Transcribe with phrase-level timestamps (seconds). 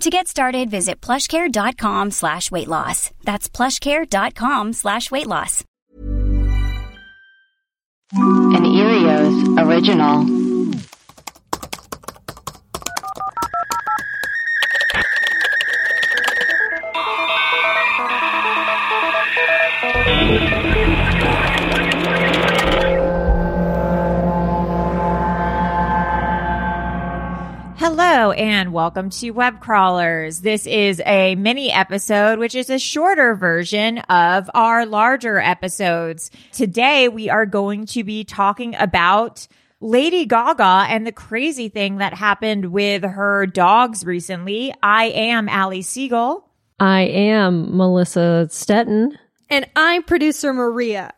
[0.00, 3.10] To get started, visit plushcare.com slash weight loss.
[3.22, 5.64] That's plushcare.com slash weight loss.
[8.12, 10.43] An Earios original.
[28.36, 30.40] And welcome to Web Crawlers.
[30.40, 36.32] This is a mini episode, which is a shorter version of our larger episodes.
[36.50, 39.46] Today we are going to be talking about
[39.80, 44.74] Lady Gaga and the crazy thing that happened with her dogs recently.
[44.82, 46.44] I am Ali Siegel.
[46.80, 49.16] I am Melissa Stetten.
[49.48, 51.12] And I'm producer Maria.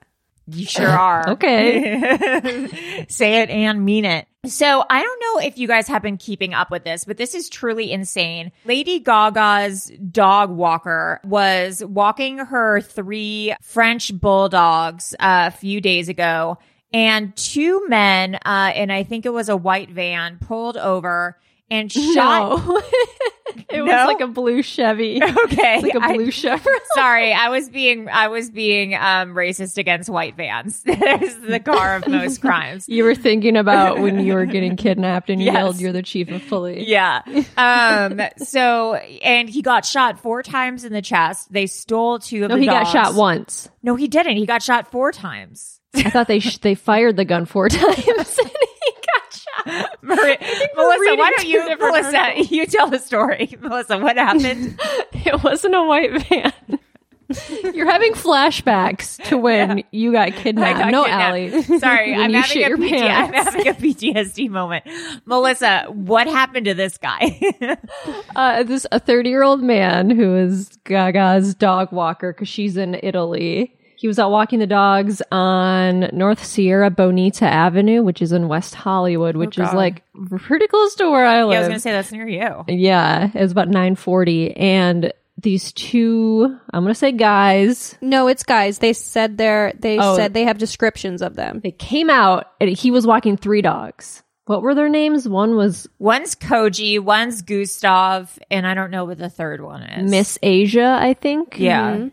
[0.46, 1.30] You sure are.
[1.30, 3.06] Okay.
[3.08, 4.26] Say it and mean it.
[4.46, 7.34] So I don't know if you guys have been keeping up with this, but this
[7.34, 8.52] is truly insane.
[8.64, 16.58] Lady Gaga's dog walker was walking her three French bulldogs uh, a few days ago
[16.92, 21.38] and two men, uh, and I think it was a white van pulled over
[21.70, 22.66] and shot.
[22.66, 22.82] No.
[23.68, 23.84] it No?
[23.84, 25.20] was like a blue Chevy.
[25.46, 25.76] Okay.
[25.76, 26.76] It's like a blue Chevrolet.
[26.94, 30.82] Sorry, I was being I was being um racist against white vans.
[30.82, 32.88] There's the car of most crimes.
[32.88, 35.54] You were thinking about when you were getting kidnapped and you Yes.
[35.54, 37.22] yelled, "You're the chief of police." Yeah.
[37.56, 41.52] Um so and he got shot four times in the chest.
[41.52, 43.68] They stole two of the No, he got shot once.
[43.82, 44.36] No, he didn't.
[44.36, 45.80] He got shot four times.
[45.94, 48.38] I thought they sh- they fired the gun four times.
[50.02, 50.36] and he got shot.
[50.36, 50.38] Maria,
[50.76, 52.50] we're Melissa, why don't you Melissa, articles.
[52.50, 53.56] you tell the story.
[53.60, 54.80] Melissa, what happened?
[55.12, 56.52] It wasn't a white van.
[57.74, 60.78] You're having flashbacks to when you got kidnapped.
[60.78, 61.22] got no, kidnapped.
[61.22, 61.62] Allie.
[61.80, 64.84] Sorry, I'm having, PT- I'm having a PTSD moment.
[65.24, 67.40] Melissa, what happened to this guy?
[68.36, 72.98] uh, this a 30 year old man who is Gaga's dog walker because she's in
[73.02, 73.76] Italy.
[73.96, 78.74] He was out walking the dogs on North Sierra Bonita Avenue, which is in West
[78.74, 80.02] Hollywood, oh, which is like
[80.38, 81.52] pretty close to where I live.
[81.52, 82.64] yeah, I was gonna say that's near you.
[82.68, 84.56] Yeah, it was about 940.
[84.56, 88.78] And these two, I'm going to say guys, No, it's guys.
[88.78, 90.16] They said they're, they Oh.
[90.16, 91.60] said they have descriptions of them.
[91.62, 94.22] they came out and he was walking three dogs.
[94.46, 95.28] What were their names?
[95.28, 100.10] One was One's Koji, one's Gustav, and I don't know what the third one is.
[100.10, 101.56] Miss Asia, I think.
[101.58, 101.96] Yeah.
[101.96, 102.08] Mm-hmm.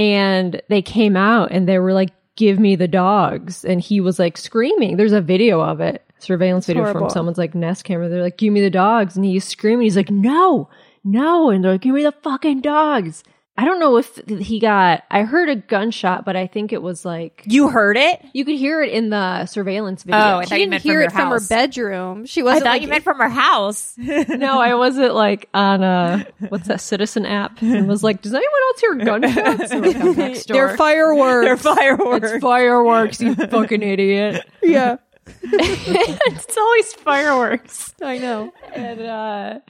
[0.00, 3.66] And they came out and they were like give me the dogs.
[3.66, 4.96] And he was like screaming.
[4.96, 7.00] There's a video of it surveillance video horrible.
[7.00, 8.08] from someone's like nest camera.
[8.08, 9.14] They're like give me the dogs.
[9.14, 9.84] And he's screaming.
[9.84, 10.70] He's like no
[11.04, 11.50] no.
[11.50, 13.22] And they're like give me the fucking dogs
[13.60, 17.04] i don't know if he got i heard a gunshot but i think it was
[17.04, 18.24] like You heard it?
[18.32, 21.02] you could hear it in the surveillance video Oh, I She didn't hear from it
[21.02, 22.24] your from her bedroom.
[22.26, 23.94] She wasn't I thought like, you meant from her house.
[23.98, 28.60] no i wasn't like on a what's that citizen app and was like does anyone
[28.68, 31.44] else hear gunshots like, next door." they're fireworks.
[31.44, 32.30] They're fireworks.
[32.32, 34.46] It's fireworks, you fucking idiot.
[34.62, 34.96] yeah,
[35.42, 37.94] it's always fireworks.
[38.02, 38.52] I know.
[38.74, 39.60] And uh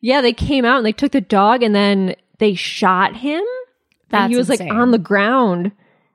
[0.00, 3.38] Yeah, they came out and they took the dog and then they shot him.
[3.40, 3.46] and
[4.10, 4.68] That's he was insane.
[4.68, 5.72] like on the ground,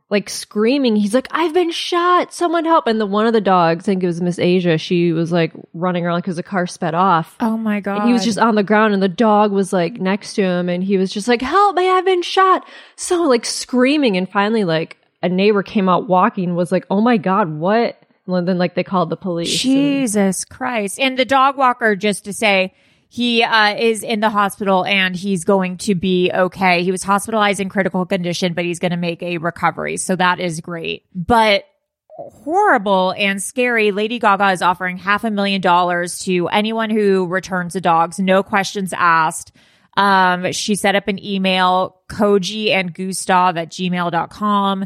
[0.09, 0.95] like screaming.
[0.95, 2.33] He's like, "I've been shot!
[2.33, 5.11] Someone help!" And the one of the dogs, I think it was Miss Asia, she
[5.13, 7.35] was like running around because the car sped off.
[7.39, 7.99] Oh my god.
[7.99, 10.69] And he was just on the ground and the dog was like next to him
[10.69, 12.65] and he was just like, help me, I've been shot.
[12.95, 14.17] So like screaming.
[14.17, 17.97] And finally, like a neighbor came out walking, was like, oh my God, what?
[18.27, 19.49] And then like they called the police.
[19.49, 20.99] and- Jesus Christ.
[20.99, 22.73] And the dog walker, just to say,
[23.13, 26.81] he uh, is in the hospital and he's going to be okay.
[26.81, 29.97] He was hospitalized in critical condition, but he's going to make a recovery.
[29.97, 31.03] So that is great.
[31.13, 31.65] But
[32.07, 33.91] horrible and scary.
[33.91, 38.43] Lady Gaga is offering half a million dollars to anyone who returns the dogs, no
[38.43, 39.51] questions asked.
[39.97, 44.85] Um, she set up an email, koji and gustav at gmail.com,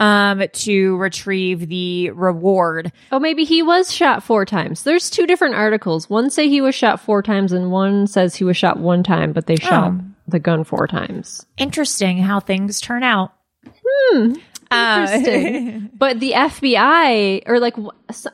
[0.00, 2.92] um, to retrieve the reward.
[3.12, 4.82] Oh, maybe he was shot four times.
[4.82, 6.10] There's two different articles.
[6.10, 9.32] One say he was shot four times and one says he was shot one time,
[9.32, 10.00] but they shot Oh.
[10.26, 11.46] the gun four times.
[11.58, 13.32] interesting how things turn out.
[13.86, 14.32] Hmm.
[14.70, 15.90] Uh, Interesting.
[15.98, 17.74] but the FBI or like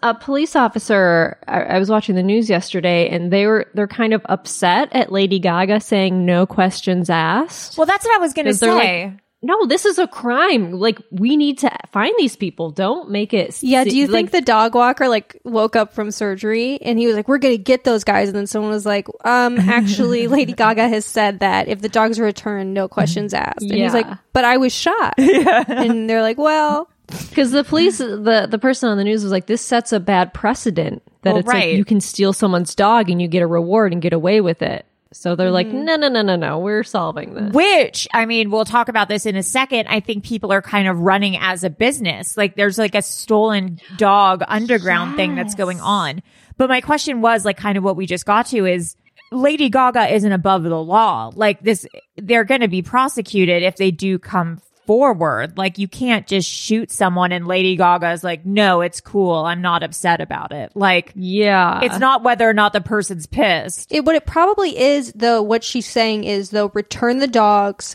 [0.03, 4.15] a police officer, I, I was watching the news yesterday and they were, they're kind
[4.15, 7.77] of upset at Lady Gaga saying no questions asked.
[7.77, 9.05] well, that's what I was going to say.
[9.07, 10.73] like, no, this is a crime.
[10.73, 12.71] Like we need to find these people.
[12.71, 13.63] Don't make it.
[13.63, 17.07] Yeah, do you like, think the dog walker like woke up from surgery and he
[17.07, 20.53] was like, "We're gonna get those guys," and then someone was like, "Um, actually, Lady
[20.53, 24.45] Gaga has said that if the dogs return, no questions asked." And he's like, "But
[24.45, 25.65] I was shot," Yeah.
[25.69, 26.91] and they're like, "Well,
[27.31, 30.33] Because the police, the the person on the news was like, this sets a bad
[30.35, 31.69] precedent that Well, it's right.
[31.71, 34.63] like you can steal someone's dog and you get a reward and get away with
[34.63, 34.87] it.
[35.13, 35.85] So they're like, Mm-hmm.
[35.85, 37.53] no, no, no, no, no, we're solving this.
[37.53, 39.89] Which, I mean, we'll talk about this in a second.
[39.89, 42.37] I think people are kind of running as a business.
[42.37, 46.23] Like there's like a stolen dog underground thing that's going on.
[46.57, 48.95] But my question was like kind of what we just got to is
[49.33, 51.31] Lady Gaga isn't above the law.
[51.35, 51.87] Like this,
[52.17, 54.61] they're going to be prosecuted if they do come
[54.91, 55.57] forward.
[55.57, 59.37] Like you can't just shoot someone and Lady Gaga's like, no, it's cool.
[59.37, 60.73] I'm not upset about it.
[60.75, 63.93] Like Yeah, it's not whether or not the person's pissed.
[63.93, 65.43] it, what it probably is though.
[65.43, 67.95] What she's saying is though, return the dogs."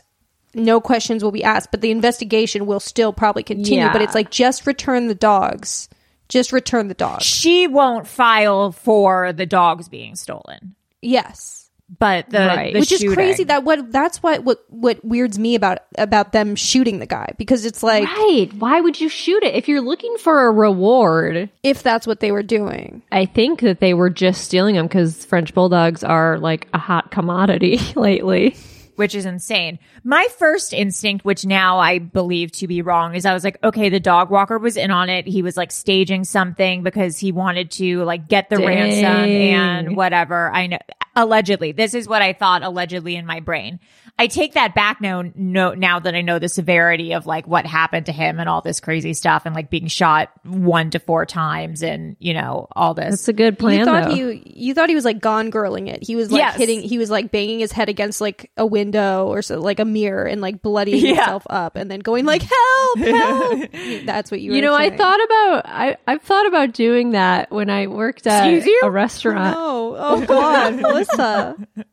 [0.54, 3.82] No questions will be asked, but the investigation will still probably continue.
[3.82, 3.92] Yeah.
[3.92, 5.90] But it's like just return the dogs,
[6.30, 7.26] just return the dogs.
[7.26, 10.76] She won't file for the dogs being stolen.
[11.02, 11.65] Yes,
[12.00, 12.74] but the, Right.
[12.74, 16.56] the which is crazy that what that's what what what weirds me about about them
[16.56, 18.50] shooting the guy because it's like right.
[18.58, 21.50] Why would you shoot it if you're looking for a reward?
[21.64, 25.26] if that's what they were doing I think that they were just stealing them because
[25.26, 28.56] French bulldogs are like a hot commodity lately.
[28.96, 29.78] which is insane.
[30.06, 33.90] My first instinct, which now I believe to be wrong, is I was like, okay,
[33.90, 35.28] the dog walker was in on it.
[35.28, 38.66] He was like staging something because he wanted to like get the Dang.
[38.66, 40.50] ransom and whatever.
[40.50, 40.78] I know
[41.16, 41.72] allegedly.
[41.72, 43.80] This is what I thought allegedly in my brain.
[44.18, 47.66] I take that back now, no, now that I know the severity of like what
[47.66, 51.26] happened to him and all this crazy stuff and like being shot one to four
[51.26, 53.10] times and, you know, all this.
[53.10, 53.80] That's a good plan.
[53.80, 54.16] you thought though.
[54.16, 56.56] he you thought he was like gone girling it he was like Yes.
[56.56, 59.86] hitting he was like banging his head against like a window or so like a
[59.86, 61.16] mirror and like bloodying Yeah.
[61.16, 63.70] himself up and then going like help help
[64.06, 67.52] that's what you were You know, I thought about I I've thought about doing that
[67.52, 68.48] when I worked at
[68.82, 69.56] a restaurant.
[69.60, 70.80] oh oh god
[71.18, 71.56] melissa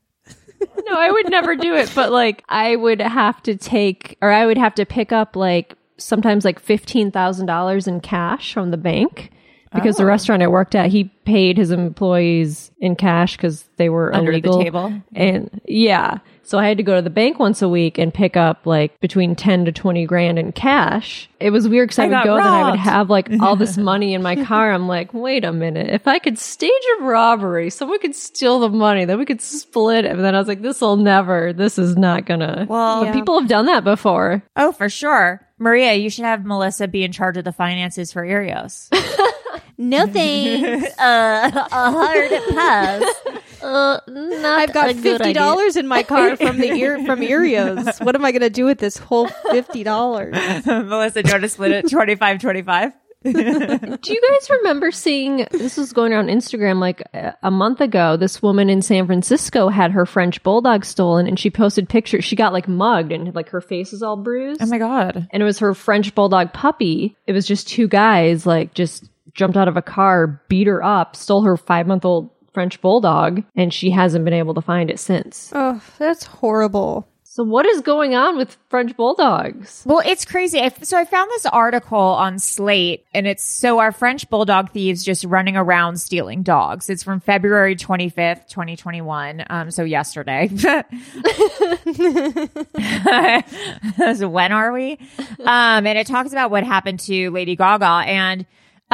[0.87, 4.47] no, I would never do it, but like I would have to take or I
[4.47, 9.31] would have to pick up like sometimes like $15,000 in cash from the bank
[9.75, 10.03] because Oh.
[10.03, 14.31] the restaurant I worked at, he paid his employees in cash cuz they were Under
[14.33, 14.63] the illegal.
[14.63, 14.93] table?
[15.15, 18.37] And yeah, so I had to go to the bank once a week and pick
[18.37, 21.29] up like between 10 to 20 grand in cash.
[21.41, 23.29] It was weird cuz I, I would got go and then I would have like
[23.41, 24.73] all this money in my car.
[24.73, 25.91] I'm like, "Wait a minute.
[25.91, 26.71] If I could stage
[27.01, 30.39] a robbery, someone could steal the money, then we could split it." And then I
[30.39, 31.53] was like, "This will never.
[31.53, 34.43] This is not going to." Well, But people have done that before.
[34.57, 35.47] Oh, for sure.
[35.59, 38.89] Maria, you should have Melissa be in charge of the finances for Earios.
[39.83, 43.15] no thanks uh, a hard pass.
[43.63, 47.21] Uh, not I've got a good fifty dollars in my car from the ear from
[47.21, 48.05] Earios.
[48.05, 50.35] What am I gonna do with this whole fifty dollars?
[50.67, 52.93] Melissa, do you want to split it 25 25?
[53.23, 58.17] Do you guys remember seeing this was going around Instagram like a a month ago?
[58.17, 62.25] This woman in San Francisco had her French bulldog stolen and she posted pictures.
[62.25, 64.61] She got like mugged and like her face is all bruised.
[64.61, 65.29] Oh my God.
[65.31, 67.17] and it was her French bulldog puppy.
[67.29, 71.17] It was just two guys like just jumped out of a car, beat her up,
[71.17, 75.01] stole her five month old French bulldog, and she hasn't been able to find it
[75.01, 75.51] since.
[75.55, 77.09] Oh, that's horrible.
[77.35, 79.85] So what is going on with French bulldogs?
[79.87, 80.61] Well, it's crazy.
[80.61, 85.03] I, so I found this article on Slate and it's so our French bulldog thieves
[85.03, 86.91] just running around stealing dogs.
[86.91, 89.47] It's from February 25th, 2021.
[89.49, 90.49] Um, so yesterday.
[94.15, 94.99] so when are we?
[95.41, 98.45] Um, and it talks about what happened to Lady Gaga and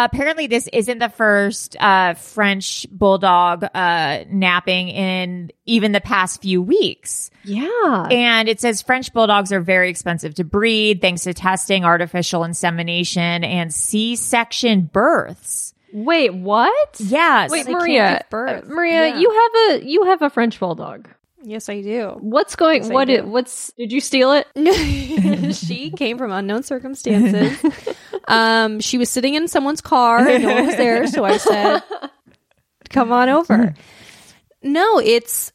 [0.04, 6.62] apparently this isn't the first uh, French bulldog uh, napping in even the past few
[6.62, 7.30] weeks.
[7.44, 8.06] Yeah.
[8.10, 13.44] And it says French bulldogs are very expensive to breed thanks to testing, artificial insemination,
[13.44, 15.74] and C-section births.
[15.92, 16.96] Wait, what?
[16.98, 17.50] Yes.
[17.50, 18.22] Wait, Maria.
[18.30, 18.64] birth.
[18.64, 19.18] uh, Maria, Yeah.
[19.18, 21.08] you have a you have a French bulldog.
[21.42, 22.16] Yes, I do.
[22.20, 22.82] What's going?
[22.82, 23.08] Yes, what?
[23.08, 23.72] It, what's?
[23.74, 25.54] Did you steal it?
[25.56, 27.96] she came from unknown circumstances.
[28.28, 31.82] um, she was sitting in someone's car and no one was there, so I said,
[32.90, 33.74] "Come on over."
[34.62, 35.52] No, it's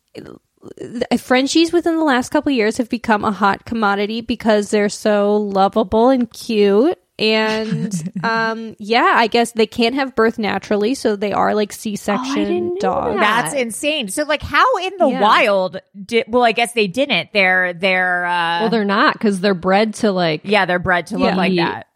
[1.17, 5.35] Frenchies within the last couple of years have become a hot commodity because they're so
[5.35, 6.97] lovable and cute.
[7.19, 7.93] And
[8.23, 12.79] um, yeah, I guess they can't have birth naturally, so they are like C-section didn't
[12.81, 13.15] dogs.
[13.19, 13.41] that.
[13.43, 14.07] That's insane.
[14.07, 15.21] So, like, how in the Yeah.
[15.21, 16.25] wild did?
[16.27, 17.31] Well, I guess they didn't.
[17.33, 20.41] They're they're uh, well, they're not because they're bred to like.
[20.43, 21.87] yeah, they're bred to look like that.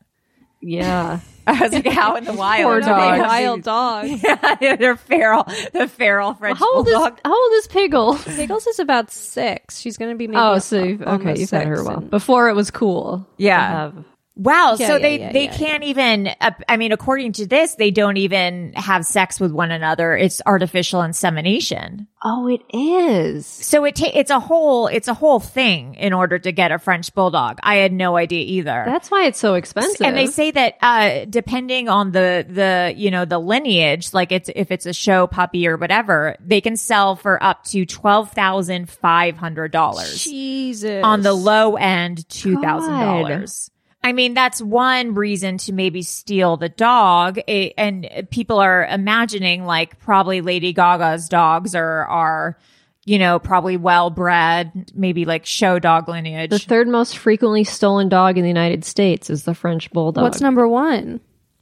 [0.61, 1.19] Yeah.
[1.47, 2.63] I was like, how in the wild?
[2.65, 4.23] Poor do They're they wild these- dogs.
[4.61, 5.45] Yeah, they're feral.
[5.71, 7.19] The feral French how old is bulldog.
[7.23, 8.17] How old is Piggle?
[8.35, 9.79] Pickles is about six.
[9.79, 11.99] She's going to be maybe Oh, so you've, okay, you've had her well.
[11.99, 13.19] and- before it was cool.
[13.19, 13.91] to Yeah.
[14.37, 14.75] Wow.
[14.79, 16.27] Yeah, so yeah, they yeah, they can't even.
[16.39, 20.15] Uh, I mean, according to this, they don't even have sex with one another.
[20.15, 22.07] It's artificial insemination.
[22.23, 23.45] Oh, it is.
[23.45, 26.79] So it ta- it's a whole it's a whole thing in order to get a
[26.79, 27.59] French bulldog.
[27.63, 28.83] I had no idea either.
[28.85, 30.05] That's why it's so expensive.
[30.05, 34.49] and they say that uh depending on the the you know the lineage like it's
[34.55, 41.03] if it's a show puppy or whatever they can sell for up to $12,500 Jesus.
[41.03, 43.69] on the low end $2,000
[44.07, 47.39] I mean, that's one reason to maybe steal the dog.
[47.45, 52.57] It, and people are imagining like probably Lady Gaga's dogs are, are,
[53.03, 56.51] you know, probably well bred, maybe like show dog lineage.
[56.51, 60.23] the third most frequently stolen dog in the United States is the French bulldog.
[60.23, 61.19] What's number one?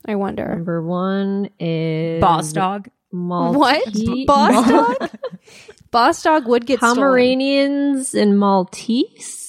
[0.07, 0.47] I wonder.
[0.47, 1.49] number one?
[1.59, 2.89] Is boss dog.
[3.11, 4.27] Maltese, What?
[4.27, 5.09] Boss dog?
[5.91, 6.95] Boss dog would get stolen.
[6.97, 9.44] Pomeranians and Maltese.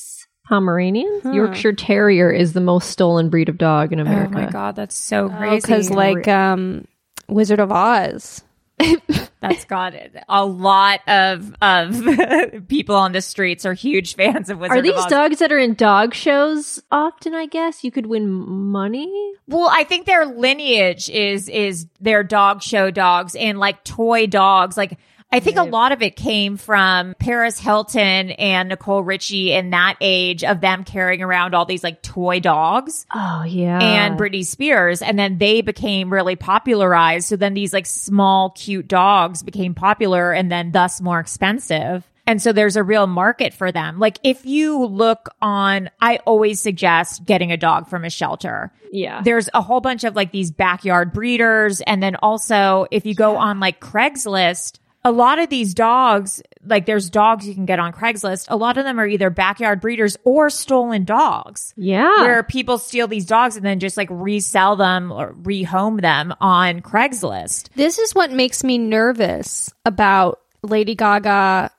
[0.49, 4.33] Pomeranian, Yorkshire Terrier is the most stolen breed of dog in America.
[4.39, 5.57] Oh my God, that's so Oh, crazy.
[5.67, 6.87] because like um,
[7.29, 8.43] Wizard of Oz.
[9.41, 10.15] That's got it.
[10.29, 12.03] A lot of of
[12.69, 14.79] people on the streets are huge fans of Wizard of Oz.
[14.79, 15.11] Are these of Oz.
[15.11, 17.35] dogs that are in dog shows often?
[17.35, 19.33] I guess you could win money.
[19.47, 24.77] Well, I think their lineage is is their dog show dogs and like toy dogs.
[24.77, 24.99] Like
[25.37, 29.97] I think a lot of it came from Paris Hilton and Nicole Richie in that
[30.01, 33.05] age of them carrying around all these like toy dogs.
[33.15, 35.03] Oh yeah, and Britney Spears.
[35.03, 37.29] And then they became really popularized.
[37.29, 42.05] So then these like small, cute dogs became popular and then thus more expensive.
[42.27, 43.99] And so there's a real market for them.
[44.01, 48.73] Like if you look on, I always suggest getting a dog from a shelter.
[48.91, 49.23] yeah.
[49.23, 51.83] There's a whole bunch of like these backyard breeders.
[51.83, 56.85] And then also if you go on like Craigslist, a lot of these dogs, like
[56.85, 58.47] there's dogs you can get on Craigslist.
[58.49, 62.23] A lot of them are either backyard breeders or stolen dogs yeah.
[62.23, 66.81] where people steal these dogs and then just like resell them or rehome them on
[66.81, 67.69] Craigslist.
[67.77, 71.71] This is what makes me nervous about Lady Gaga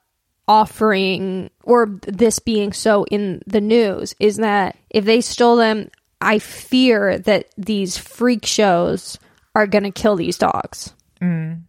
[0.48, 5.92] offering or this being so in the news is that if they stole them,
[6.22, 9.20] I fear that these freak shows
[9.54, 10.94] are going to kill these dogs.
[11.22, 11.64] Mm.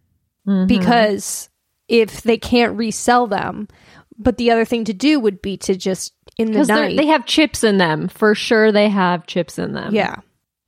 [0.49, 0.65] Mm-hmm.
[0.65, 1.49] Because
[1.87, 3.67] if they can't resell them,
[4.17, 6.97] but the other thing to do would be to just in the night.
[6.97, 8.71] they have chips in them for sure.
[8.71, 9.93] They have chips in them.
[9.93, 10.15] yeah.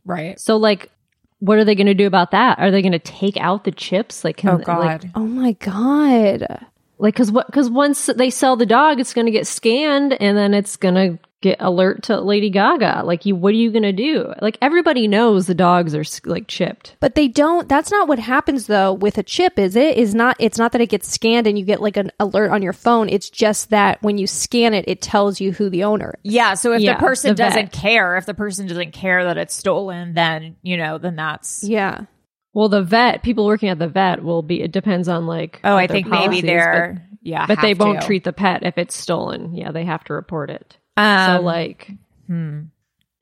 [0.05, 0.39] Right.
[0.39, 0.91] So like,
[1.39, 2.59] what are they going to do about that?
[2.59, 4.23] Are they going to take out the chips?
[4.23, 5.11] Like, can, Oh like, God.
[5.15, 6.67] Oh my god.
[7.00, 7.47] like because what?
[7.47, 10.95] Because once they sell the dog, it's going to get scanned, and then it's going
[10.95, 13.01] to get alert to Lady Gaga.
[13.03, 14.33] Like, you, what are you going to do?
[14.41, 16.95] Like, everybody knows the dogs are like chipped.
[17.00, 17.67] But they don't.
[17.67, 19.98] That's not what happens though with a chip, is it?
[19.98, 20.36] Is not.
[20.39, 23.10] It's not that it gets scanned and you get like an alert on your phone.
[23.10, 26.15] It's just that when you scan it, it tells you who the owner.
[26.24, 26.33] is.
[26.33, 26.53] Yeah.
[26.53, 29.55] So if Yeah, the person the doesn't care, if the person doesn't care that it's
[29.55, 31.63] stolen, then, you know, then that's.
[31.63, 32.05] Yeah.
[32.53, 34.62] Well, the vet, people working at the vet will be.
[34.62, 35.60] It depends on like.
[35.63, 37.07] Oh, I their think maybe they're.
[37.21, 37.48] yeah.
[37.48, 38.05] But, but they won't to.
[38.05, 39.55] treat the pet if it's stolen.
[39.55, 40.77] Yeah, they have to report it.
[40.98, 41.91] Um, so like.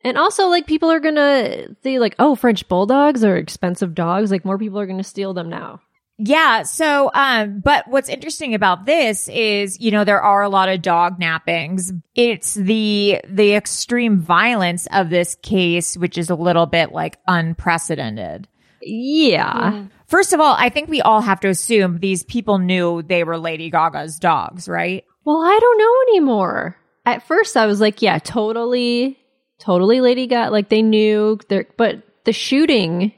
[0.02, 4.32] And also, like, people are gonna say, like, oh, French bulldogs are expensive dogs.
[4.32, 5.82] Like, more people are gonna steal them now.
[6.18, 6.64] Yeah.
[6.64, 10.82] So, um, but what's interesting about this is, you know, there are a lot of
[10.82, 11.92] dog nappings.
[12.14, 18.50] It's the, the extreme violence of this case, which is a little bit like unprecedented.
[18.82, 19.86] Yeah.
[20.08, 23.38] First of all, I think we all have to assume these people knew they were
[23.38, 25.06] Lady Gaga's dogs, right?
[25.24, 26.78] Well, I don't know anymore.
[27.16, 29.18] At first, I was like, yeah, totally,
[29.60, 30.52] totally Lady Gaga.
[30.52, 33.12] Like they knew there, but the shooting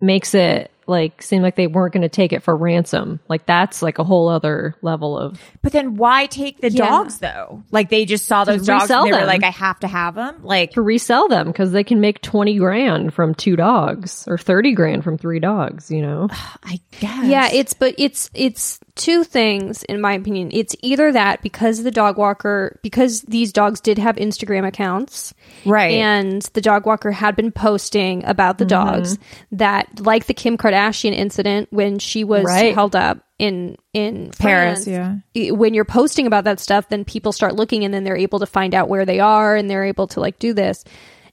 [0.00, 3.18] makes it like seem like they weren't going to take it for ransom.
[3.26, 5.40] Like that's like a whole other level of.
[5.62, 6.86] But then why take the Yeah.
[6.90, 7.62] dogs though?
[7.70, 10.40] Like they just saw those dogs and they were like, I have to have them.
[10.42, 14.72] Like, To resell them because they can make 20 grand from two dogs or 30
[14.74, 16.28] grand from three dogs, you know?
[16.62, 17.24] I guess.
[17.24, 20.50] Yeah, it's but it's it's two things in my opinion.
[20.52, 25.34] It's either that because the dog walker because these dogs did have Instagram accounts.
[25.64, 25.92] right.
[25.94, 28.92] And the dog walker had been posting about the mm-hmm.
[28.92, 29.18] dogs
[29.52, 32.74] that like the Kim Kardashian incident when she was Right.
[32.74, 35.20] held up in in Paris, France.
[35.34, 35.50] yeah.
[35.50, 38.46] When you're posting about that stuff, then people start looking and then they're able to
[38.46, 40.84] find out where they are and they're able to like do this.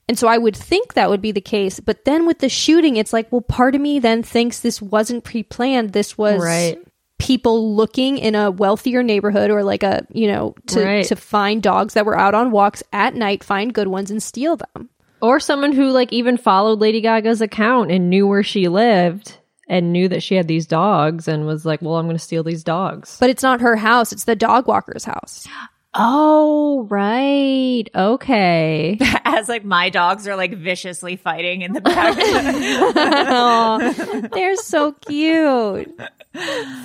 [0.08, 1.78] And so I would think that would be the case.
[1.78, 5.22] But then with the shooting, it's like, well, part of me then thinks this wasn't
[5.22, 5.92] pre planned.
[5.92, 6.76] This was Right.
[7.22, 11.04] People looking in a wealthier neighborhood or like a, you know, to, Right.
[11.06, 14.56] to find dogs that were out on walks at night, find good ones and steal
[14.56, 14.90] them.
[15.20, 19.38] Or someone who like even followed Lady Gaga's account and knew where she lived
[19.68, 22.42] and knew that she had these dogs and was like, well, I'm going to steal
[22.42, 23.16] these dogs.
[23.20, 25.46] But it's not her house, it's the dog walker's house.
[25.94, 27.84] Oh, right.
[27.94, 28.96] Okay.
[29.24, 32.16] As like my dogs are like viciously fighting in the back.
[32.18, 35.94] oh, they're so cute.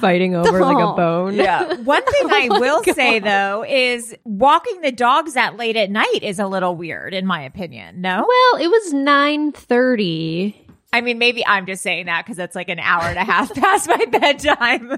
[0.02, 1.36] Fighting over like a bone.
[1.36, 1.74] yeah.
[1.76, 6.20] One thing oh I will say though is walking the dogs that late at night
[6.22, 8.02] is a little weird in my opinion.
[8.02, 8.26] No?
[8.28, 10.54] Well, it was 9:30.
[10.92, 13.54] I mean, maybe I'm just saying that because it's like an hour and a half
[13.54, 14.98] past my bedtime.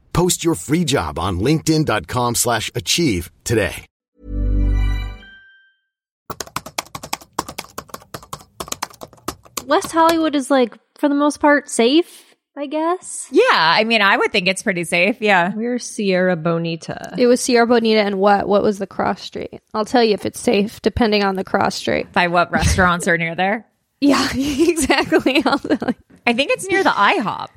[0.13, 3.85] Post your free job on linkedin.com slash achieve today.
[9.65, 13.27] West Hollywood is like for the most part safe, I guess.
[13.31, 13.43] yeah.
[13.53, 15.21] I mean, I would think it's pretty safe.
[15.21, 15.53] Yeah.
[15.55, 17.15] We're Sierra Bonita.
[17.17, 18.47] It was Sierra Bonita and what?
[18.47, 19.61] What was the cross street?
[19.73, 22.11] I'll tell you if it's safe, depending on the cross street.
[22.11, 23.65] By what restaurants are near there?
[24.03, 25.43] Yeah, exactly.
[25.45, 25.95] I'll tell you.
[26.25, 27.49] I think it's near the IHOP.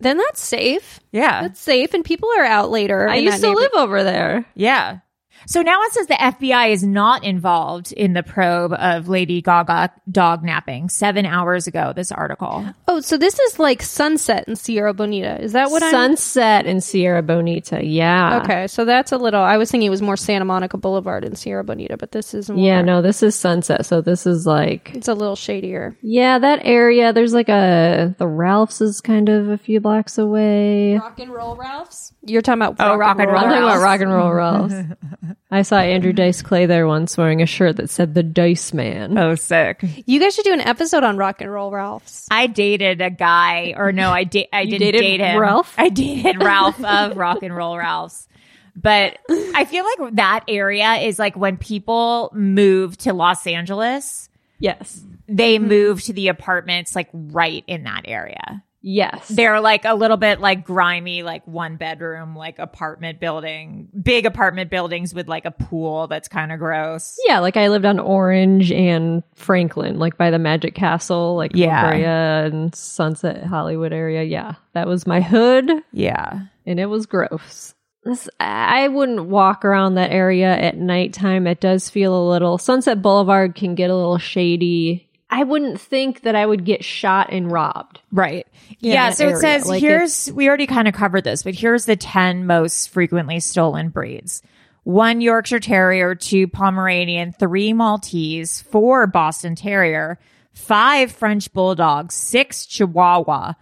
[0.00, 1.00] Then that's safe.
[1.12, 1.42] Yeah.
[1.42, 3.08] That's safe, and people are out later.
[3.08, 4.44] I used to live over there.
[4.54, 4.98] Yeah.
[5.46, 9.90] So now it says the FBI is not involved in the probe of Lady Gaga
[10.10, 12.64] dog napping seven hours ago, this article.
[12.88, 15.40] Oh, so this is like Sunset in Sierra Bonita.
[15.42, 15.90] Is that what I'm?
[15.90, 17.84] Sunset in Sierra Bonita.
[17.84, 18.40] Yeah.
[18.42, 19.40] Okay, so that's a little.
[19.42, 22.48] I was thinking it was more Santa Monica Boulevard in Sierra Bonita, but this is
[22.50, 23.84] more, Yeah, no, this is Sunset.
[23.86, 25.96] So this is like, It's a little shadier.
[26.02, 27.12] yeah, that area.
[27.12, 30.96] There's like a, the Ralph's is kind of a few blocks away.
[30.96, 32.12] Rock and Roll Ralph's.
[32.26, 34.74] You're talking about Oh, Rock and Roll I'm talking about rock and roll Ralph's.
[35.50, 39.16] I saw Andrew Dice Clay there once wearing a shirt that said the Dice Man.
[39.16, 39.84] Oh, sick.
[40.06, 42.26] You guys should do an episode on Rock and Roll Ralph's.
[42.30, 45.40] I dated a guy, or no, I, da- I didn't dated date him.
[45.40, 45.74] Ralph?
[45.78, 48.28] I dated Ralph of Rock and Roll Ralph's.
[48.76, 55.00] But I feel like that area is like when people move to Los Angeles, Yes.
[55.28, 55.68] they mm-hmm.
[55.68, 58.64] move to the apartments like right in that area.
[58.86, 59.28] Yes.
[59.28, 64.70] They're like a little bit like grimy, like one bedroom, like apartment building, big apartment
[64.70, 67.16] buildings with like a pool that's kind of gross.
[67.26, 71.88] Yeah, like I lived on Orange and Franklin, like by the Magic Castle, like Yeah.
[71.88, 74.22] Brea and Sunset Hollywood area.
[74.22, 76.40] Yeah, that was my hood, Yeah.
[76.66, 77.74] and it was gross.
[78.04, 81.46] This, I wouldn't walk around that area at nighttime.
[81.46, 82.58] It does feel a little.
[82.58, 85.08] Sunset Boulevard can get a little shady.
[85.34, 88.00] I wouldn't think that I would get shot and robbed.
[88.12, 88.46] Right.
[88.78, 89.10] Yeah.
[89.10, 89.40] that so it area.
[89.40, 93.40] says Like, here's, we already kind of covered this, but here's the 10 most frequently
[93.40, 94.42] stolen breeds
[94.84, 100.20] one Yorkshire Terrier, two Pomeranian, three Maltese, four Boston Terrier,
[100.52, 103.54] five French Bulldogs, six Chihuahua,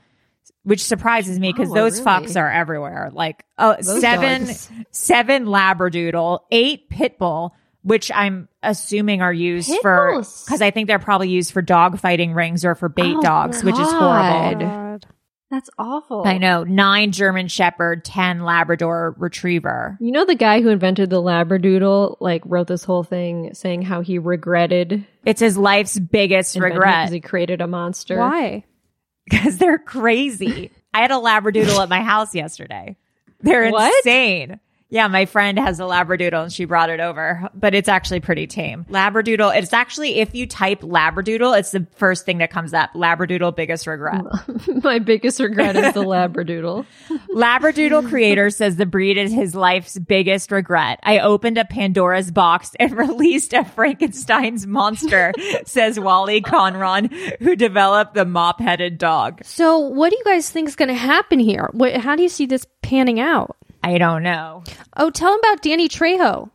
[0.64, 2.26] which surprises me because Chihuahua, those really?
[2.26, 3.10] fucks are everywhere.
[3.14, 4.70] Like uh, seven, dogs.
[4.90, 7.54] seven Labradoodle, eight Pit Bull.
[7.82, 11.98] Which I'm assuming are used Pit for because I think they're probably used for dog
[11.98, 14.60] fighting rings or for bait Oh, dogs, which is horrible.
[14.66, 15.06] God.
[15.50, 16.22] That's awful.
[16.26, 16.64] I know.
[16.64, 19.98] Nine German Shepherd, 10 Labrador Retriever.
[20.00, 24.00] You know the guy who invented the Labradoodle, like wrote this whole thing saying how
[24.00, 28.16] he regretted It's his life's biggest regret because he created a monster.
[28.18, 28.64] Why?
[29.28, 30.70] because they're crazy.
[30.94, 32.96] I had a Labradoodle at my house yesterday.
[33.40, 33.92] They're What?
[34.06, 34.58] insane.
[34.92, 38.46] Yeah, my friend has a Labradoodle and she brought it over, but it's actually pretty
[38.46, 38.84] tame.
[38.90, 42.92] Labradoodle, it's actually, if you type Labradoodle, it's the first thing that comes up.
[42.92, 44.22] Labradoodle biggest regret.
[44.84, 46.84] My biggest regret is the Labradoodle.
[47.34, 51.00] Labradoodle creator says the breed is his life's biggest regret.
[51.04, 55.32] I opened a Pandora's box and released a Frankenstein's monster,
[55.64, 59.40] says Wally Conron, who developed the mop-headed dog.
[59.42, 61.70] So, what do you guys think is going to happen here?
[61.72, 63.56] What, how do you see this panning out?
[63.82, 64.64] I don't know.
[64.96, 66.50] Oh, tell him about Danny Trejo.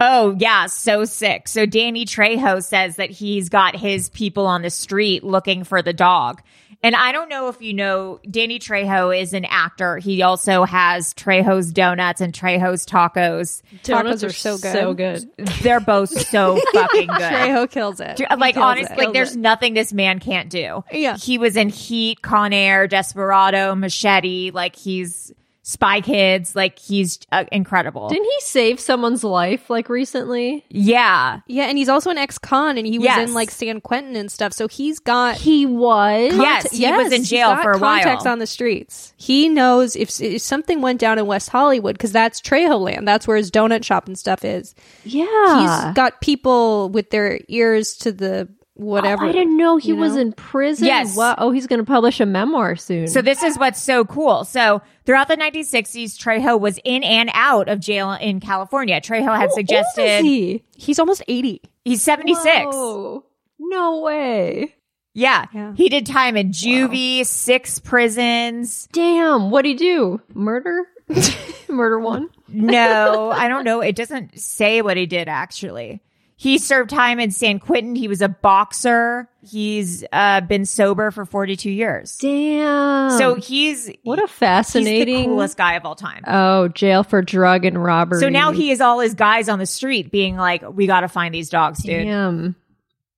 [0.00, 1.48] Oh, yeah, so sick.
[1.48, 5.92] So Danny Trejo says that he's got his people on the street looking for the
[5.92, 6.42] dog.
[6.84, 9.98] And I don't know if you know, Danny Trejo is an actor.
[9.98, 13.62] He also has Trejo's Donuts and Trejo's Tacos.
[13.84, 14.72] Tacos are so good.
[14.72, 15.32] So good.
[15.62, 17.20] They're both so fucking good.
[17.20, 18.18] Trejo kills it.
[18.18, 18.98] He like kills honestly, it.
[18.98, 20.82] like there's nothing this man can't do.
[20.90, 21.16] Yeah.
[21.16, 24.50] he was in Heat, Con Air, Desperado, Machete.
[24.50, 25.32] Like he's
[25.64, 26.56] Spy Kids.
[26.56, 28.08] Like he's uh, incredible.
[28.08, 30.64] Didn't he save someone's life like recently?
[30.68, 33.28] yeah, Yeah, and he's also an ex-con, and he was Yes.
[33.28, 34.52] in like San Quentin and stuff.
[34.52, 36.32] So he's got He was.
[36.34, 38.02] Yes, he was in he's jail got for a while.
[38.02, 39.12] contacts on the streets.
[39.16, 43.06] He knows if, if something went down in West Hollywood because that's Trejo land.
[43.06, 44.74] That's where his donut shop and stuff is.
[45.04, 45.86] Yeah.
[45.86, 49.24] He's got people with their ears to the whatever.
[49.24, 50.20] Oh, I didn't know he you was know?
[50.22, 50.86] in prison.
[50.86, 51.16] Yes.
[51.16, 51.36] What?
[51.38, 53.06] Oh, he's going to publish a memoir soon.
[53.08, 54.44] So this is what's so cool.
[54.44, 59.00] So throughout the 1960s, Trejo was in and out of jail in California.
[59.00, 60.62] Trejo had How suggested he?
[60.76, 61.60] He's almost eighty.
[61.84, 62.44] he's 76.
[62.74, 63.24] Whoa.
[63.58, 64.74] No way.
[65.14, 65.46] Yeah.
[65.52, 65.74] Yeah.
[65.76, 68.88] He did time in juvie, six prisons.
[68.92, 69.50] Damn.
[69.50, 70.20] What'd he do?
[70.34, 70.86] Murder?
[71.68, 72.30] Murder one?
[72.48, 73.80] No, I don't know.
[73.80, 76.00] It doesn't say what he did actually.
[76.36, 77.94] He served time in San Quentin.
[77.94, 79.28] He was a boxer.
[79.48, 82.16] He's uh, been sober for 42 years.
[82.16, 83.10] Damn.
[83.16, 85.24] So he's what a he's the fascinating.
[85.26, 86.24] coolest guy of all time.
[86.26, 88.18] Oh, jail for drug and robbery.
[88.20, 91.08] So now he is all his guys on the street being like, we got to
[91.08, 92.06] find these dogs, dude.
[92.06, 92.56] Damn.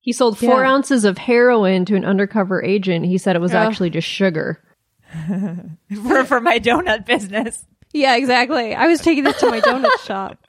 [0.01, 0.71] He sold four Yeah.
[0.71, 3.05] ounces of heroin to an undercover agent.
[3.07, 3.57] He said it was Oh.
[3.57, 4.61] actually just sugar.
[6.03, 7.65] for, for my donut business.
[7.93, 8.75] Yeah, exactly.
[8.75, 10.44] I was taking this to my donut shop.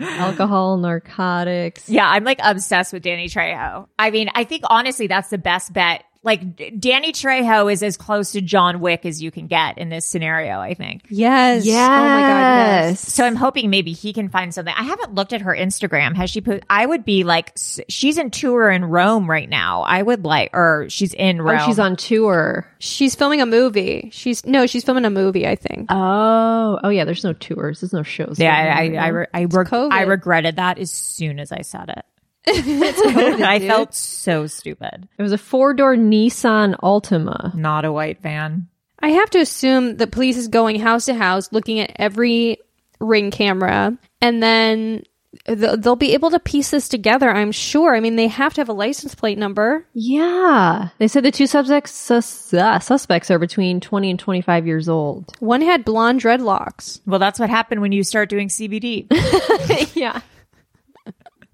[0.00, 1.88] Alcohol, narcotics.
[1.88, 3.86] Yeah, I'm like obsessed with Danny Trejo.
[3.98, 8.32] I mean, I think honestly that's the best bet like Danny Trejo is as close
[8.32, 11.02] to John Wick as you can get in this scenario, I think.
[11.08, 11.66] Yes.
[11.66, 11.88] Yes.
[11.88, 12.88] Oh my god.
[12.88, 13.12] Yes.
[13.12, 14.74] So I'm hoping maybe he can find something.
[14.76, 16.16] I haven't looked at her Instagram.
[16.16, 16.64] Has she put?
[16.70, 17.52] I would be like,
[17.88, 19.82] she's in tour in Rome right now.
[19.82, 21.60] I would like, or she's in oh, Rome.
[21.60, 22.70] Oh, she's on tour.
[22.78, 24.08] She's filming a movie.
[24.12, 25.46] She's no, she's filming a movie.
[25.46, 25.86] I think.
[25.90, 27.04] Oh, oh yeah.
[27.04, 27.80] There's no tours.
[27.80, 28.38] There's no shows.
[28.38, 29.92] Yeah, going I I, I, re- I, reg- COVID.
[29.92, 32.04] I regretted that as soon as I said it.
[32.46, 33.68] COVID, I dude.
[33.68, 35.08] felt so stupid.
[35.18, 37.54] it was a four door Nissan Altima.
[37.54, 38.68] Not a white van.
[39.00, 42.58] I have to assume the police is going house to house, looking at every
[43.00, 45.02] ring camera, and then
[45.46, 47.28] th- they'll be able to piece this together.
[47.28, 47.94] I'm sure.
[47.94, 49.84] I mean, they have to have a license plate number.
[49.92, 54.88] Yeah, they said the two suspects sus- uh, suspects are between 20 and 25 years
[54.88, 55.34] old.
[55.38, 57.00] One had blonde dreadlocks.
[57.04, 59.06] Well, that's what happened when you start doing CBD.
[59.94, 60.20] yeah.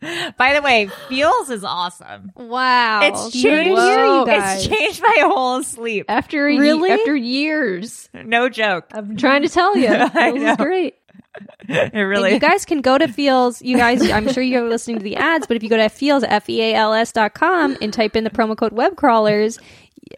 [0.36, 2.32] By the way, Feals is awesome.
[2.36, 3.68] Wow, It's changed.
[3.68, 6.06] you It's changed my whole sleep.
[6.08, 6.90] After ye- Really?
[6.90, 8.86] after years, No joke.
[8.92, 10.94] I'm trying to tell you, it was great.
[11.68, 12.32] It And really.
[12.34, 13.62] you guys can go to Feals.
[13.62, 16.24] You guys, I'm sure you're listening to the ads, but if you go to Feals,
[16.24, 19.58] F E A L S dot com and type in the promo code web crawlers,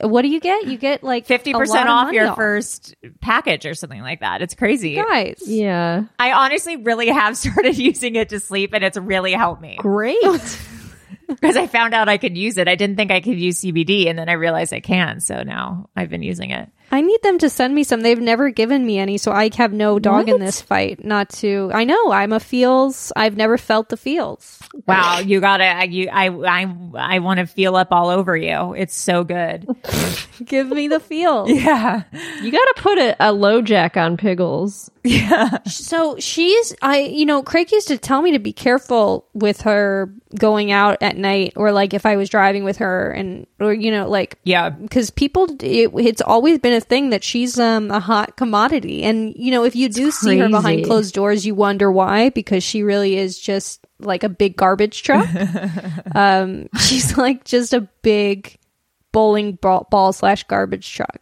[0.01, 0.67] what do you get?
[0.67, 4.01] You get like Fifty a lot percent of off money your first package or something
[4.01, 4.43] like that.
[4.43, 4.95] It's crazy.
[4.95, 9.63] Guys, Yeah, I honestly really have started using it to sleep, and it's really helped
[9.63, 10.19] me great.
[11.41, 12.69] because I found out I could use it.
[12.69, 15.21] I didn't think I could use CBD, and then I realized I can.
[15.21, 16.69] So now I've been using it.
[16.91, 18.03] I need them to send me some.
[18.03, 21.03] They've never given me any, so I have no dog in this fight.
[21.03, 21.71] Not to.
[21.73, 23.11] I know I'm a feels.
[23.17, 24.59] I've never felt the feels.
[24.87, 25.65] Wow, you gotta.
[25.65, 28.75] I- You, I, I, I want to feel up all over you.
[28.75, 29.67] It's so good.
[30.45, 31.51] Give me the feels.
[31.51, 32.03] Yeah.
[32.43, 34.91] you got to put a, a LoJack on Piggles.
[35.67, 36.75] So she's.
[36.81, 37.01] I.
[37.01, 41.17] You know, Craig used to tell me to be careful with her going out at
[41.17, 44.71] night, or like if I was driving with her, and or you know, like Yeah.
[44.71, 49.35] because people it, it's always been a thing that she's um a hot commodity and
[49.37, 52.83] you know if you do see her behind closed doors you wonder why because she
[52.83, 55.29] really is just like a big garbage truck
[56.15, 58.59] um she's like just a big
[59.13, 61.21] bowling ball, ball slash garbage truck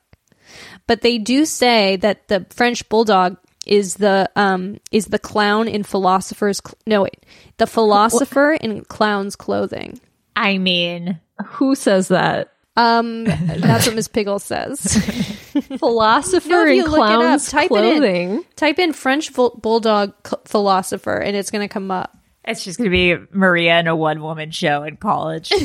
[0.86, 3.36] but they do say that the french bulldog
[3.70, 7.24] is the um is the clown in philosopher's cl- no wait
[7.56, 9.98] the philosopher in clown's clothing
[10.36, 12.52] I mean, Who says that?
[12.76, 14.80] um that's what miss piggle says
[15.78, 17.98] Philosopher No, in you look it up, clown's type it in.
[17.98, 18.44] clothing.
[18.56, 22.16] Type in French fu- bulldog c- philosopher, and it's going to come up.
[22.44, 25.50] it's just gonna be Maria in a one woman show in college.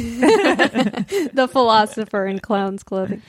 [1.35, 3.21] The philosopher in clown's clothing.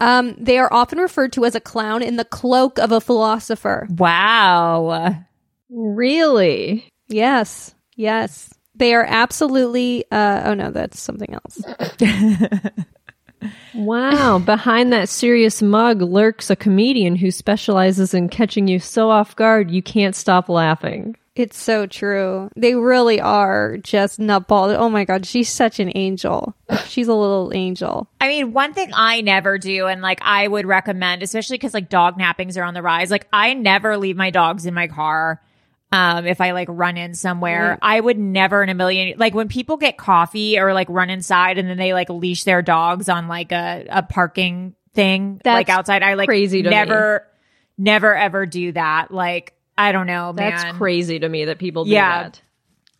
[0.00, 3.86] Um, they are often referred to as a clown in the cloak of a philosopher.
[3.90, 5.16] wow.
[5.70, 6.88] Really?
[7.08, 10.04] Yes, yes, they are absolutely.
[10.10, 11.62] Uh, oh no, that's something else.
[13.74, 14.38] Wow.
[14.38, 19.70] Behind that serious mug lurks a comedian who specializes in catching you so off guard
[19.70, 21.16] you can't stop laughing.
[21.36, 22.48] It's so true.
[22.54, 24.76] They really are just nutball.
[24.76, 26.54] Oh my god, she's such an angel.
[26.86, 28.08] She's a little angel.
[28.20, 31.88] I mean, one thing I never do, and like I would recommend, especially because like
[31.88, 33.10] dog nappings are on the rise.
[33.10, 35.42] Like I never leave my dogs in my car.
[35.90, 39.48] Um, if I like run in somewhere, I would never in a million like when
[39.48, 43.28] people get coffee or like run inside and then they like leash their dogs on
[43.28, 46.02] like a, a parking thing like outside.
[46.02, 46.74] I like crazy to me.
[46.74, 47.26] never,
[47.78, 49.12] never ever do that.
[49.12, 50.76] Like I don't know, That's man.
[50.76, 52.24] crazy to me that people do Yeah.
[52.24, 52.40] that.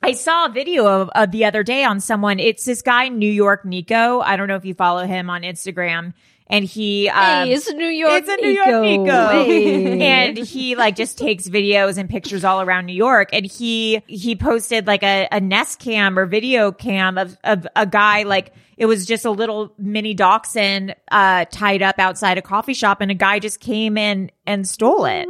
[0.02, 2.38] I saw a video of, of the other day on someone.
[2.38, 4.20] It's this guy, New York Nico.
[4.20, 6.12] I don't know if you follow him on Instagram.
[6.46, 9.28] And he, um, Hey, it's New York it's a New York Nico.
[9.28, 10.00] Hey.
[10.06, 13.30] and he like just takes videos and pictures all around New York.
[13.32, 17.86] And he, he posted like a, a Nest cam or video cam of, of a
[17.86, 22.74] guy like, it was just a little mini dachshund, uh, tied up outside a coffee
[22.74, 25.26] shop and a guy just came in and stole it.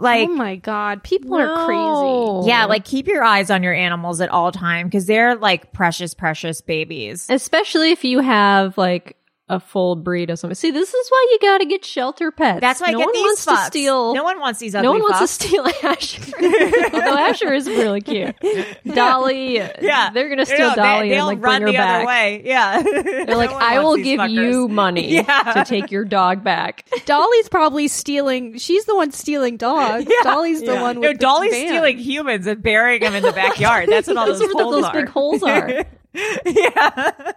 [0.00, 2.48] Like, oh my god, people are crazy.
[2.48, 6.14] yeah, like keep your eyes on your animals at all time because they're like precious,
[6.14, 7.28] precious babies.
[7.28, 9.16] Especially if you have like
[9.50, 10.54] a full breed of something.
[10.54, 12.60] See, this is why you got to get shelter pets.
[12.60, 13.56] That's why no I get one these wants fucks.
[13.56, 14.14] to steal.
[14.14, 15.38] No one wants these ugly no one wants fucks.
[15.38, 16.22] to steal Asher.
[16.94, 18.36] Although Asher is really cute.
[18.86, 21.78] Dolly, Yeah, they're gonna No, steal no, Dolly they, and like run bring her the
[21.78, 21.96] back.
[21.96, 22.42] other way.
[22.44, 25.52] Yeah, They're like, I will give you money Yeah.
[25.54, 26.86] to take your dog back.
[27.04, 28.56] Dolly's probably stealing.
[28.58, 30.10] She's the one stealing dogs.
[30.22, 31.68] Dolly's the one No, with Dolly's the van.
[31.68, 33.88] stealing humans and burying them in the backyard.
[33.88, 34.92] That's what all Those those, holes those are.
[34.92, 35.84] big holes are.
[36.46, 37.32] yeah,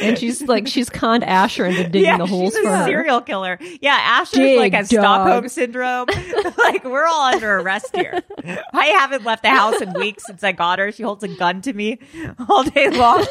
[0.00, 2.84] And she's like, she's conned Asher into digging yeah, the holes she's for a her.
[2.84, 3.58] serial killer.
[3.80, 4.86] Yeah, Asher's Dig, like a dog.
[4.86, 6.08] Stockholm syndrome.
[6.58, 8.22] like we're all under arrest here.
[8.72, 10.92] I haven't left the house in weeks since I got her.
[10.92, 11.98] She holds a gun to me
[12.48, 13.24] all day long.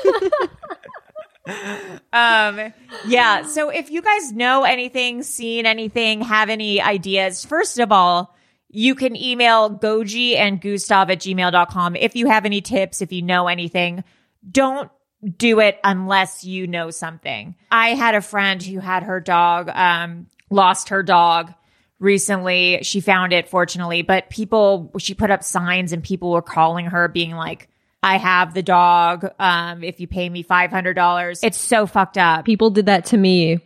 [2.14, 2.74] um,
[3.08, 3.46] yeah.
[3.46, 8.36] So if you guys know anything, seen anything, have any ideas, first of all,
[8.70, 11.96] you can email Koji and Gustav at gmail.com.
[11.96, 14.04] If you have any tips, if you know anything,
[14.50, 14.92] don't
[15.38, 17.56] do it unless you know something.
[17.72, 21.54] I had a friend who had her dog, um, lost her dog
[22.00, 22.80] recently.
[22.84, 27.08] She found it fortunately, but people, she put up signs and people were calling her
[27.08, 27.70] being like,
[28.04, 29.26] I have the dog.
[29.40, 32.46] Um, if you pay me $500, it's so fucked up.
[32.46, 33.60] People did that to me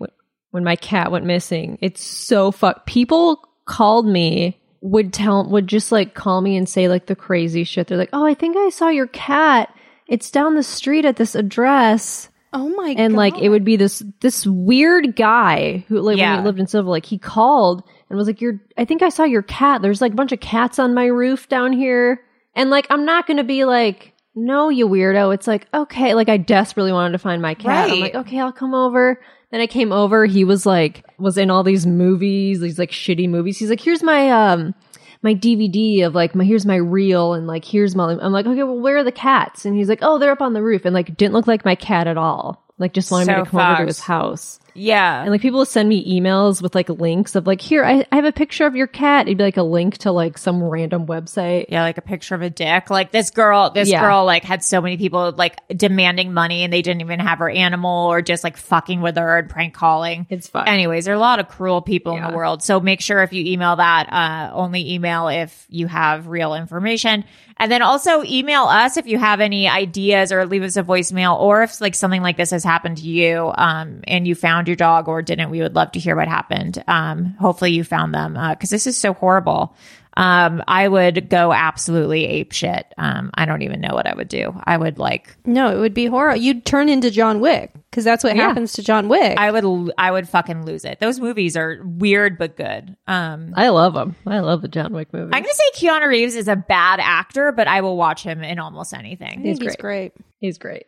[0.51, 1.77] when my cat went missing.
[1.81, 2.85] It's so fucked.
[2.85, 7.65] People called me, would tell, would just like call me and say like the crazy
[7.65, 7.87] shit.
[7.87, 9.75] They're like, Oh, I think I saw your cat.
[10.09, 12.29] It's down the street at this address.
[12.51, 13.01] Oh my god.
[13.03, 16.37] and like it would be this this weird guy who like when Yeah.
[16.39, 19.23] he lived in Silver Lake, he called and was like, "You're, I think I saw
[19.23, 19.83] your cat.
[19.83, 22.21] There's like a bunch of cats on my roof down here."
[22.55, 26.37] And like, I'm not gonna be like, "No, you weirdo." It's like, okay, like I
[26.37, 27.91] desperately wanted to find my cat.
[27.91, 29.21] I'm like, okay, I'll come over.
[29.51, 30.25] Then I came over.
[30.25, 33.59] He was like, was in all these movies, these like shitty movies.
[33.59, 34.73] He's like, "Here's my um."
[35.21, 38.63] My DVD of like my here's my reel and like here's my I'm like okay
[38.63, 39.65] well where are the cats?
[39.65, 40.85] And he's like oh they're up on the roof.
[40.85, 42.63] And like didn't look like my cat at all.
[42.77, 45.21] Like just wanted me to come over to his house Yeah.
[45.21, 48.15] and like people will send me emails with like links of like, here, I, I
[48.15, 49.27] have a picture of your cat.
[49.27, 51.65] It'd be like a link to like some random website.
[51.69, 52.89] Yeah, like a picture of a dick.
[52.89, 54.01] Like this girl, this Yeah.
[54.01, 57.49] girl like had so many people like demanding money and they didn't even have her
[57.49, 60.27] animal or just like fucking with her and prank calling.
[60.29, 60.69] It's fucked.
[60.69, 62.63] Anyways, there are a lot of cruel people in the world.
[62.63, 67.23] So make sure if you email that, uh, only email if you have real information.
[67.59, 71.37] And then also email us if you have any ideas or leave us a voicemail
[71.39, 74.77] or if like something like this has happened to you, um, and you found your
[74.77, 76.81] dog or didn't, we would love to hear what happened.
[76.87, 79.75] Um, hopefully you found them, uh, cause this is so horrible.
[80.17, 82.93] Um, I would go absolutely ape shit.
[82.97, 84.53] Um, I don't even know what I would do.
[84.65, 86.35] I would like, No, it would be horror.
[86.35, 88.47] You'd turn into John Wick because that's what Yeah.
[88.49, 89.37] happens to John Wick.
[89.37, 90.99] I would, I would fucking lose it.
[90.99, 92.95] Those movies are weird but good.
[93.07, 94.15] Um, I love them.
[94.27, 95.31] I love the John Wick movie.
[95.33, 98.43] I'm going to say Keanu Reeves is a bad actor, but I will watch him
[98.43, 99.41] in almost anything.
[99.43, 99.77] think he's great.
[99.79, 100.13] great.
[100.39, 100.87] He's great.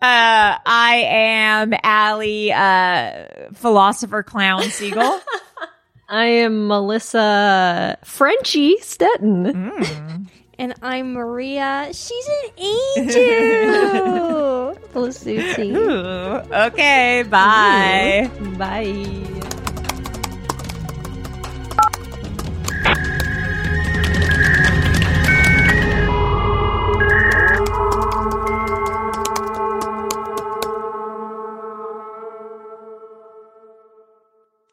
[0.00, 5.20] I am Allie, uh, philosopher clown Siegel.
[6.08, 10.28] I am Melissa Frenchie Stetten.
[10.58, 11.90] And I'm Maria.
[11.92, 12.50] She's an
[12.96, 14.68] angel.
[14.94, 15.72] Little Susie.
[15.74, 18.30] Ooh, okay, bye.
[18.56, 19.52] Bye.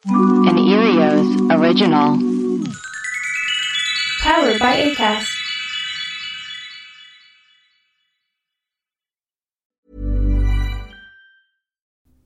[0.06, 2.18] An Earios original.
[4.20, 5.30] Powered by ACAST.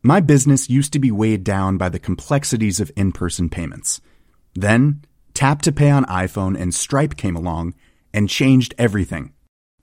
[0.01, 4.01] My business used to be weighed down by the complexities of in person payments.
[4.55, 5.03] Then,
[5.35, 7.75] Tap to Pay on iPhone and Stripe came along
[8.11, 9.33] and changed everything.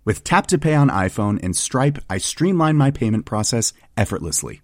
[0.04, 4.63] With Tap to Pay on iPhone and Stripe, I streamlined my payment process effortlessly.